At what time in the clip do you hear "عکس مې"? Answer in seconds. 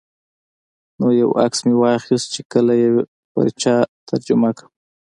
1.45-1.75